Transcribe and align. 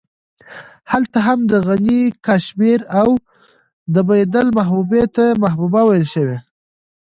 هلته 0.91 1.17
هم 1.27 1.39
د 1.51 1.53
غني 1.67 2.01
کاشمېري 2.25 2.85
او 2.99 3.09
د 3.93 3.95
بېدل 4.09 4.47
محبوبې 4.57 5.03
ته 5.15 5.25
محبوبه 5.43 5.81
ويل 5.87 6.07
شوې. 6.15 6.37